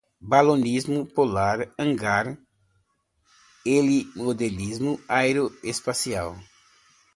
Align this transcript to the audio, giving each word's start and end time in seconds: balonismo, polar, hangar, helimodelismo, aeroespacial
balonismo, 0.33 0.99
polar, 1.17 1.57
hangar, 1.83 2.25
helimodelismo, 3.75 4.91
aeroespacial 5.21 6.29